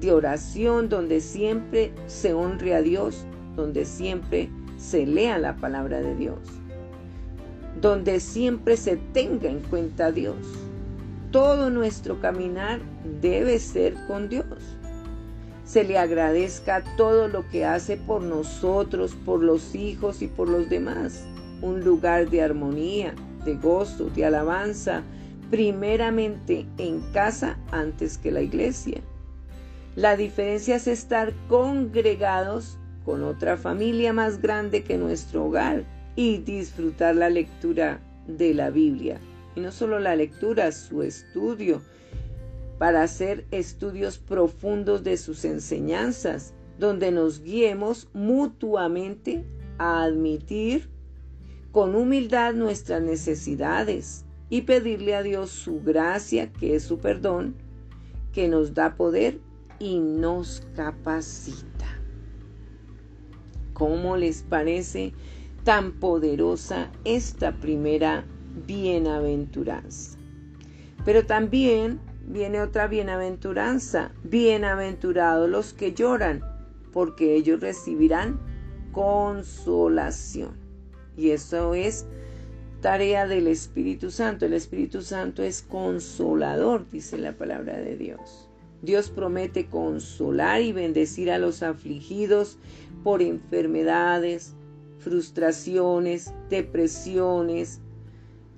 [0.00, 6.16] de oración, donde siempre se honre a Dios, donde siempre se lea la palabra de
[6.16, 6.38] Dios,
[7.80, 10.36] donde siempre se tenga en cuenta a Dios.
[11.30, 12.80] Todo nuestro caminar
[13.20, 14.46] debe ser con Dios.
[15.64, 20.70] Se le agradezca todo lo que hace por nosotros, por los hijos y por los
[20.70, 21.26] demás.
[21.60, 23.14] Un lugar de armonía,
[23.44, 25.02] de gozo, de alabanza,
[25.50, 29.00] primeramente en casa antes que la iglesia.
[29.94, 35.84] La diferencia es estar congregados con otra familia más grande que nuestro hogar,
[36.16, 39.20] y disfrutar la lectura de la Biblia.
[39.54, 41.82] Y no solo la lectura, su estudio,
[42.78, 49.44] para hacer estudios profundos de sus enseñanzas, donde nos guiemos mutuamente
[49.78, 50.88] a admitir
[51.70, 57.56] con humildad nuestras necesidades y pedirle a Dios su gracia, que es su perdón,
[58.32, 59.40] que nos da poder
[59.78, 61.86] y nos capacita.
[63.72, 65.12] ¿Cómo les parece
[65.64, 68.24] tan poderosa esta primera
[68.66, 70.18] bienaventuranza?
[71.04, 74.12] Pero también viene otra bienaventuranza.
[74.24, 76.40] Bienaventurados los que lloran,
[76.92, 78.40] porque ellos recibirán
[78.92, 80.56] consolación.
[81.16, 82.06] Y eso es
[82.86, 84.46] tarea del Espíritu Santo.
[84.46, 88.48] El Espíritu Santo es consolador, dice la palabra de Dios.
[88.80, 92.60] Dios promete consolar y bendecir a los afligidos
[93.02, 94.54] por enfermedades,
[95.00, 97.80] frustraciones, depresiones,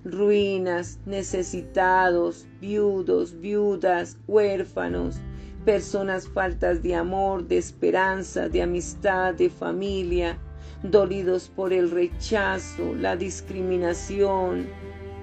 [0.04, 5.22] ruinas, necesitados, viudos, viudas, huérfanos,
[5.64, 10.38] personas faltas de amor, de esperanza, de amistad, de familia,
[10.82, 14.66] dolidos por el rechazo, la discriminación,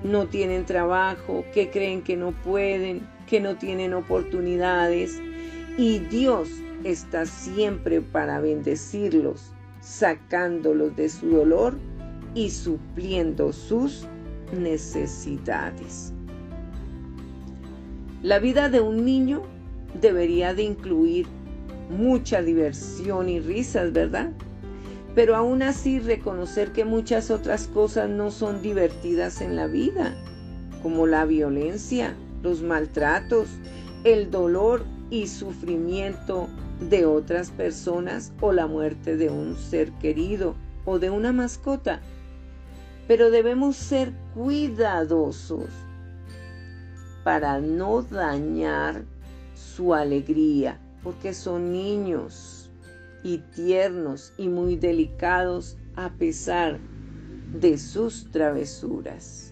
[0.03, 5.19] no tienen trabajo, que creen que no pueden, que no tienen oportunidades.
[5.77, 6.49] Y Dios
[6.83, 11.77] está siempre para bendecirlos, sacándolos de su dolor
[12.35, 14.07] y supliendo sus
[14.53, 16.13] necesidades.
[18.21, 19.43] La vida de un niño
[20.01, 21.27] debería de incluir
[21.89, 24.31] mucha diversión y risas, ¿verdad?
[25.15, 30.13] Pero aún así reconocer que muchas otras cosas no son divertidas en la vida,
[30.83, 32.13] como la violencia,
[32.43, 33.47] los maltratos,
[34.03, 36.49] el dolor y sufrimiento
[36.89, 42.01] de otras personas o la muerte de un ser querido o de una mascota.
[43.07, 45.69] Pero debemos ser cuidadosos
[47.23, 49.05] para no dañar
[49.55, 52.54] su alegría, porque son niños
[53.25, 56.79] y tiernos y muy delicados a pesar
[57.59, 59.51] de sus travesuras.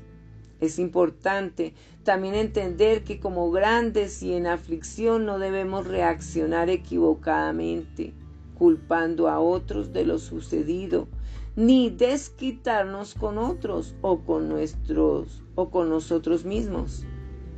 [0.62, 8.14] Es importante también entender que como grandes y en aflicción no debemos reaccionar equivocadamente,
[8.60, 11.08] culpando a otros de lo sucedido,
[11.56, 17.06] ni desquitarnos con otros o con nuestros o con nosotros mismos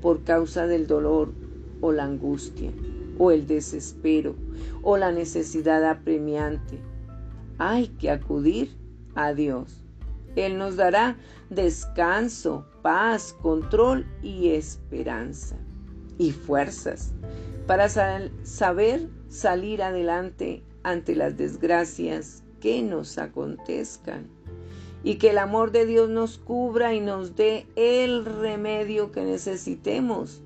[0.02, 1.34] por causa del dolor
[1.82, 2.72] o la angustia,
[3.18, 4.36] o el desespero,
[4.82, 6.80] o la necesidad apremiante.
[7.58, 8.76] Hay que acudir
[9.16, 9.82] a Dios.
[10.36, 11.18] Él nos dará
[11.50, 15.56] descanso, paz, control y esperanza
[16.18, 17.14] y fuerzas
[17.68, 24.28] para saber salir adelante ante las desgracias que nos acontezcan
[25.04, 30.42] y que el amor de Dios nos cubra y nos dé el remedio que necesitemos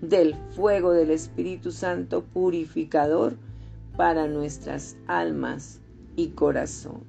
[0.00, 3.36] del fuego del Espíritu Santo purificador
[3.96, 5.80] para nuestras almas
[6.16, 7.02] y corazón.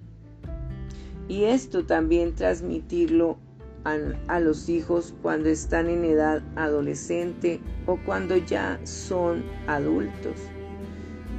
[1.28, 3.38] Y esto también transmitirlo
[3.84, 10.36] a, los hijos cuando están en edad adolescente o cuando ya son adultos.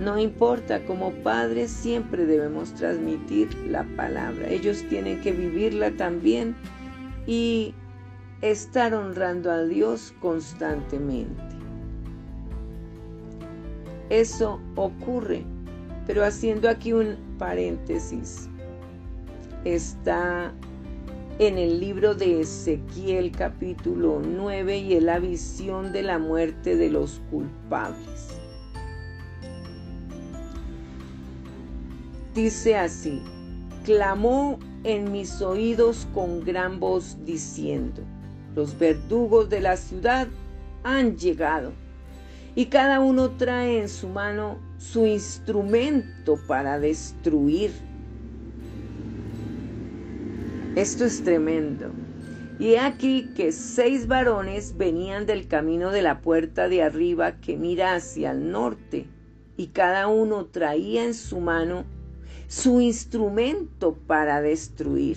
[0.01, 4.49] No importa, como padres siempre debemos transmitir la palabra.
[4.49, 6.57] Ellos tienen que vivirla también
[7.27, 7.75] y
[8.43, 11.41] estar honrando a Dios constantemente.
[14.11, 15.45] Eso ocurre,
[16.07, 18.49] pero haciendo aquí un paréntesis,
[19.65, 20.53] está
[21.39, 26.91] en el libro de Ezequiel capítulo 9 y en la visión de la muerte de
[26.91, 28.29] los culpables.
[32.35, 33.23] Dice así,
[33.85, 38.03] clamó en mis oídos con gran voz diciendo,
[38.55, 40.29] los verdugos de la ciudad
[40.85, 41.73] han llegado
[42.55, 47.71] y cada uno trae en su mano su instrumento para destruir.
[50.77, 51.91] Esto es tremendo.
[52.59, 57.57] Y he aquí que seis varones venían del camino de la puerta de arriba que
[57.57, 59.07] mira hacia el norte,
[59.57, 61.85] y cada uno traía en su mano
[62.49, 65.17] su instrumento para destruir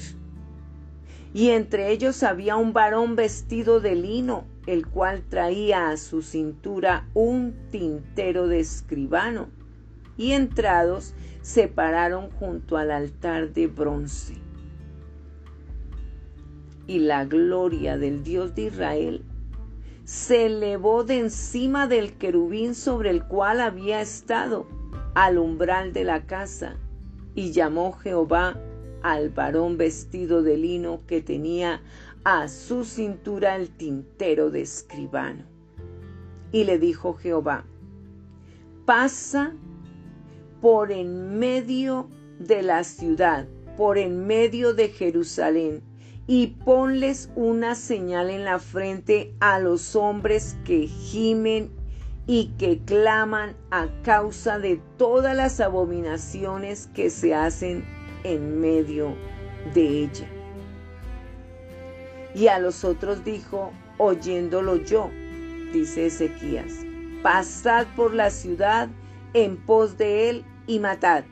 [1.36, 7.10] y entre ellos había un varón vestido de lino, el cual traía a su cintura
[7.14, 9.50] un tintero de escribano,
[10.16, 14.36] y entrados se pararon junto al altar de bronce.
[16.88, 19.26] Y la gloria del Dios de Israel
[20.06, 24.70] se elevó de encima del querubín sobre el cual había estado
[25.16, 26.78] al umbral de la casa,
[27.34, 28.58] y llamó Jehová
[29.06, 31.80] al varón vestido de lino que tenía
[32.24, 35.43] a su cintura el tintero de escribano.
[36.51, 37.66] Y le dijo Jehová,
[38.88, 39.53] pasa
[40.60, 43.47] por en medio de la ciudad,
[43.78, 45.84] por en medio de Jerusalén,
[46.26, 51.70] y ponles una señal en la frente a los hombres que gimen
[52.26, 57.86] y que claman a causa de todas las abominaciones que se hacen
[58.26, 59.15] en medio
[59.73, 60.28] de ella.
[62.34, 65.09] Y a los otros dijo, oyéndolo yo,
[65.71, 66.86] dice Ezequías,
[67.21, 68.89] pasad por la ciudad
[69.34, 71.23] en pos de él y matad.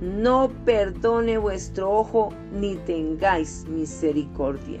[0.00, 4.80] No perdone vuestro ojo ni tengáis misericordia.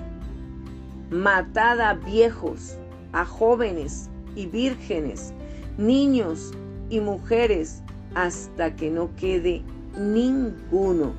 [1.10, 2.78] Matad a viejos,
[3.12, 5.34] a jóvenes y vírgenes,
[5.76, 6.52] niños
[6.88, 7.82] y mujeres,
[8.14, 9.62] hasta que no quede
[9.98, 11.12] ninguno.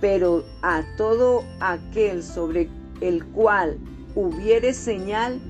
[0.00, 2.68] Pero a todo aquel sobre
[3.00, 3.78] el cual
[4.14, 5.40] hubiere señal,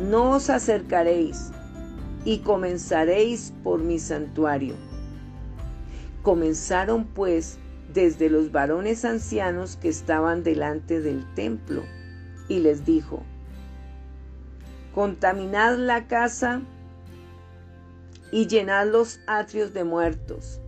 [0.00, 1.50] no os acercaréis,
[2.24, 4.74] y comenzaréis por mi santuario.
[6.22, 7.58] Comenzaron pues
[7.92, 11.82] desde los varones ancianos que estaban delante del templo,
[12.48, 13.22] y les dijo,
[14.94, 16.60] Contaminad la casa
[18.30, 20.61] y llenad los atrios de muertos.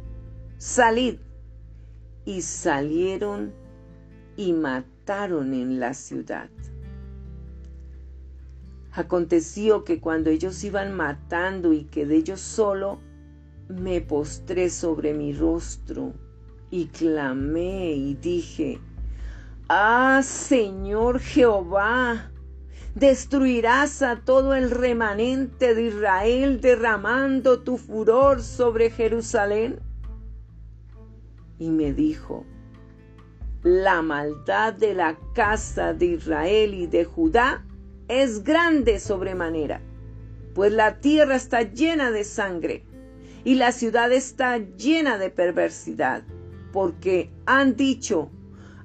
[0.67, 1.19] Salid.
[2.25, 3.53] Y salieron
[4.35, 6.49] y mataron en la ciudad.
[8.91, 12.99] Aconteció que cuando ellos iban matando y quedé yo solo,
[13.69, 16.15] me postré sobre mi rostro
[16.71, 18.81] y clamé y dije,
[19.69, 22.31] Ah, Señor Jehová,
[22.95, 29.79] destruirás a todo el remanente de Israel derramando tu furor sobre Jerusalén.
[31.59, 32.45] Y me dijo,
[33.63, 37.65] la maldad de la casa de Israel y de Judá
[38.09, 39.81] es grande sobremanera,
[40.55, 42.85] pues la tierra está llena de sangre
[43.45, 46.25] y la ciudad está llena de perversidad,
[46.73, 48.31] porque han dicho,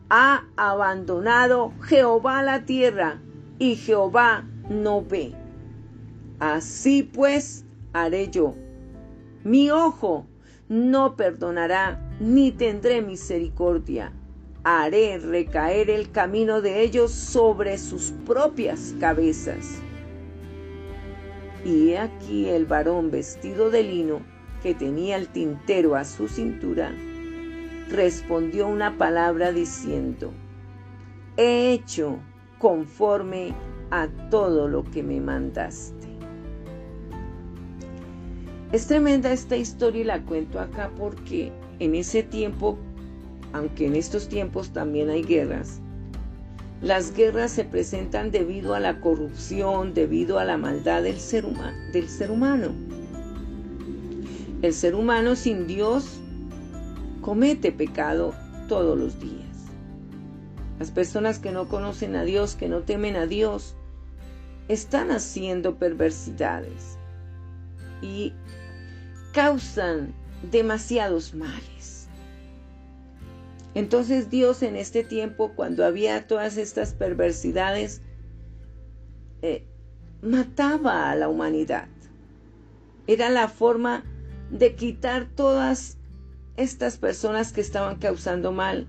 [0.10, 3.22] ha abandonado Jehová la tierra
[3.58, 5.34] y Jehová no ve.
[6.40, 8.56] Así pues haré yo.
[9.44, 10.26] Mi ojo
[10.70, 14.12] no perdonará ni tendré misericordia.
[14.64, 19.82] Haré recaer el camino de ellos sobre sus propias cabezas.
[21.64, 24.22] Y he aquí el varón vestido de lino,
[24.62, 26.92] que tenía el tintero a su cintura,
[27.90, 30.34] respondió una palabra diciendo,
[31.38, 32.20] He hecho
[32.58, 33.54] conforme
[33.92, 36.10] a todo lo que me mandaste.
[38.74, 42.78] Es tremenda esta historia y la cuento acá porque en ese tiempo,
[43.54, 45.82] aunque en estos tiempos también hay guerras,
[46.82, 51.46] las guerras se presentan debido a la corrupción, debido a la maldad del ser,
[51.92, 52.70] del ser humano.
[54.62, 56.20] El ser humano sin Dios
[57.22, 58.34] comete pecado
[58.70, 59.40] todos los días.
[60.80, 63.76] Las personas que no conocen a Dios, que no temen a Dios,
[64.70, 66.98] están haciendo perversidades
[68.02, 68.32] y
[69.34, 70.14] causan
[70.52, 72.08] demasiados males.
[73.76, 78.02] Entonces Dios en este tiempo, cuando había todas estas perversidades,
[79.42, 79.66] eh,
[80.22, 81.88] mataba a la humanidad.
[83.08, 84.04] Era la forma
[84.52, 85.98] de quitar todas
[86.58, 88.88] estas personas que estaban causando mal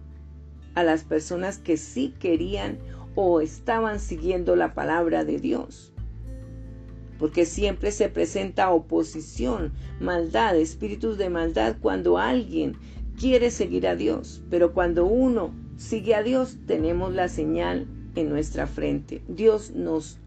[0.74, 2.78] a las personas que sí querían
[3.14, 5.89] o estaban siguiendo la palabra de Dios.
[7.20, 12.76] Porque siempre se presenta oposición, maldad, espíritus de maldad cuando alguien
[13.18, 14.42] quiere seguir a Dios.
[14.50, 19.22] Pero cuando uno sigue a Dios, tenemos la señal en nuestra frente.
[19.28, 20.18] Dios nos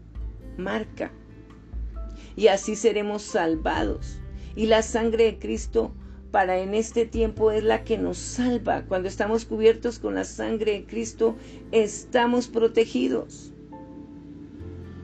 [0.56, 1.12] marca.
[2.36, 4.18] Y así seremos salvados.
[4.56, 5.92] Y la sangre de Cristo
[6.30, 8.84] para en este tiempo es la que nos salva.
[8.86, 11.36] Cuando estamos cubiertos con la sangre de Cristo,
[11.70, 13.53] estamos protegidos.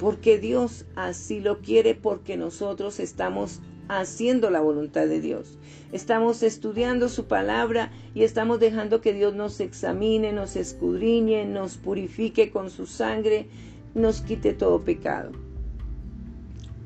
[0.00, 5.58] Porque Dios así lo quiere, porque nosotros estamos haciendo la voluntad de Dios.
[5.92, 12.50] Estamos estudiando su palabra y estamos dejando que Dios nos examine, nos escudriñe, nos purifique
[12.50, 13.48] con su sangre,
[13.94, 15.32] nos quite todo pecado.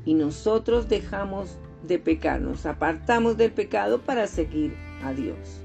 [0.04, 1.56] Y nosotros dejamos
[1.86, 5.60] de pecar, nos apartamos del pecado para seguir a Dios.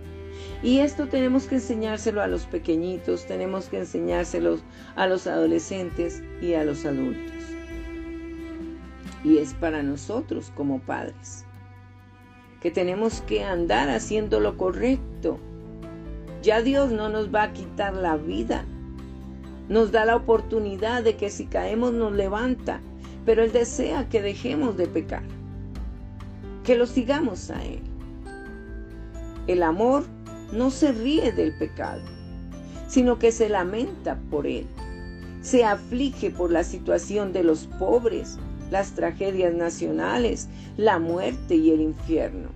[0.62, 4.60] Y esto tenemos que enseñárselo a los pequeñitos, tenemos que enseñárselo
[4.95, 7.38] a los adolescentes y a los adultos.
[9.24, 11.45] Y es para nosotros como padres,
[12.61, 15.39] que tenemos que andar haciendo lo correcto,
[16.41, 18.63] Ya Dios no nos va a quitar la vida.
[19.67, 22.80] Nos da la oportunidad de que si caemos nos levanta,
[23.26, 25.24] pero Él desea que dejemos de pecar,
[26.63, 27.82] que lo sigamos a Él.
[29.47, 30.05] El amor
[30.51, 32.01] no se ríe del pecado,
[32.88, 34.65] sino que se lamenta por él.
[35.41, 38.38] Se aflige por la situación de los pobres,
[38.70, 40.47] las tragedias nacionales,
[40.78, 42.49] la muerte y el infierno.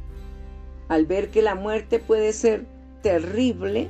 [0.89, 2.65] Al ver que la muerte puede ser
[3.01, 3.89] terrible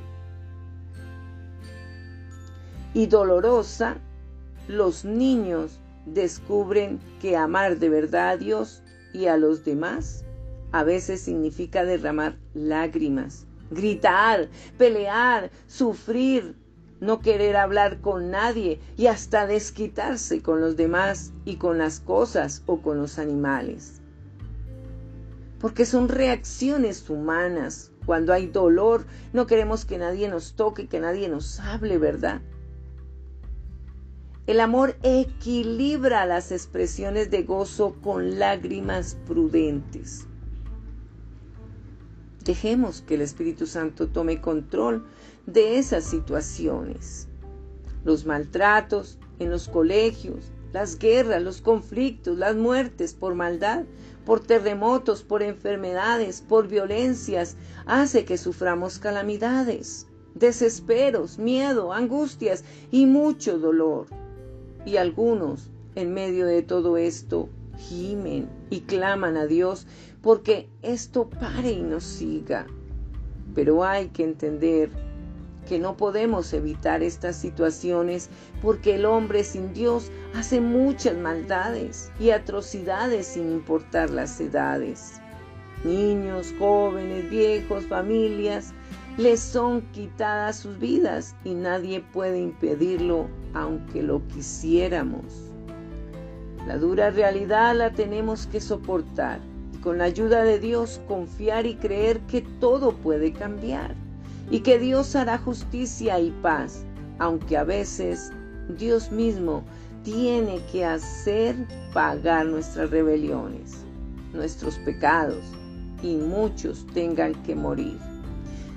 [2.94, 3.98] y dolorosa,
[4.68, 10.24] los niños descubren que amar de verdad a Dios y a los demás
[10.72, 16.56] a veces significa derramar lágrimas, gritar, pelear, sufrir,
[17.04, 22.64] no querer hablar con nadie y hasta desquitarse con los demás y con las cosas
[22.66, 24.02] o con los animales.
[25.60, 27.92] Porque son reacciones humanas.
[28.06, 32.42] Cuando hay dolor, no queremos que nadie nos toque, que nadie nos hable, ¿verdad?
[34.48, 40.26] El amor equilibra las expresiones de gozo con lágrimas prudentes.
[42.46, 45.06] Dejemos que el Espíritu Santo tome control
[45.46, 47.28] de esas situaciones.
[48.04, 53.84] Los maltratos en los colegios, las guerras, los conflictos, las muertes por maldad,
[54.26, 63.60] por terremotos, por enfermedades, por violencias, hace que suframos calamidades, desesperos, miedo, angustias y mucho
[63.60, 64.08] dolor.
[64.86, 69.88] Y algunos, en medio de todo esto, gimen y claman a Dios
[70.22, 72.66] porque esto pare y nos siga.
[73.54, 74.90] Pero hay que entender
[75.68, 78.30] que no podemos evitar estas situaciones
[78.62, 85.20] porque el hombre sin Dios hace muchas maldades y atrocidades sin importar las edades.
[85.84, 88.74] Niños, jóvenes, viejos, familias,
[89.18, 95.52] les son quitadas sus vidas y nadie puede impedirlo aunque lo quisiéramos.
[96.68, 99.40] La dura realidad la tenemos que soportar
[99.74, 104.03] y con la ayuda de Dios confiar y creer que todo puede cambiar
[104.54, 106.86] y que Dios hará justicia y paz,
[107.18, 108.32] aunque a veces
[108.78, 109.64] Dios mismo
[110.04, 111.56] tiene que hacer
[111.92, 113.78] pagar nuestras rebeliones,
[114.32, 115.44] nuestros pecados
[116.04, 117.98] y muchos tengan que morir.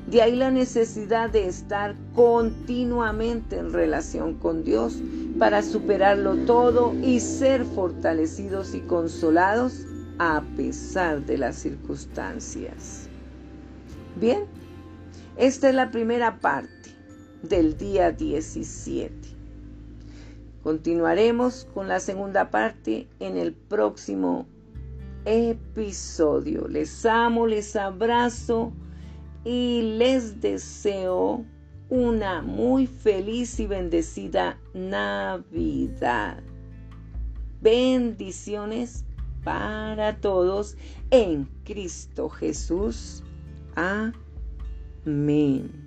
[0.06, 4.96] De ahí la necesidad de estar continuamente en relación con Dios
[5.38, 9.84] para superarlo todo y ser fortalecidos y consolados
[10.18, 13.10] a pesar de las circunstancias.
[14.18, 14.44] Bien,
[15.38, 16.90] esta es la primera parte
[17.42, 19.14] del día 17.
[20.62, 24.46] Continuaremos con la segunda parte en el próximo
[25.24, 26.66] episodio.
[26.68, 28.72] Les amo, les abrazo
[29.44, 31.44] y les deseo
[31.88, 36.42] una muy feliz y bendecida Navidad.
[37.60, 39.04] Bendiciones
[39.44, 40.76] para todos
[41.10, 43.22] en Cristo Jesús.
[43.76, 44.25] Amén.
[45.06, 45.86] Mean.